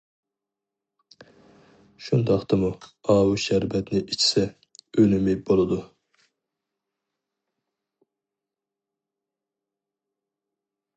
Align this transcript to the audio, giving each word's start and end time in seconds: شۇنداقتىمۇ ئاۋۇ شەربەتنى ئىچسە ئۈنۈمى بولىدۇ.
شۇنداقتىمۇ 2.05 2.71
ئاۋۇ 3.15 3.35
شەربەتنى 3.43 4.01
ئىچسە 4.15 4.45
ئۈنۈمى 4.97 5.37
بولىدۇ. 5.51 5.79